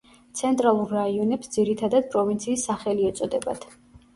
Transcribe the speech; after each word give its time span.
ცენტრალურ 0.37 0.95
რაიონებს 0.97 1.51
ძირითადად 1.57 2.09
პროვინციის 2.15 2.67
სახელი 2.71 3.07
ეწოდებათ. 3.11 3.71